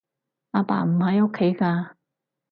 [0.53, 1.91] 阿爸唔喺屋企㗎